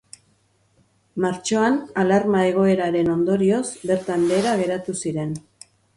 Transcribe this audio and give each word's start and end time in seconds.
Martxoan, 1.25 1.77
alarma 2.03 2.41
egoeraren 2.53 3.11
ondorioz 3.17 3.63
bertan 3.91 4.27
behera 4.33 4.55
geratu 4.63 4.97
ziren. 5.05 5.37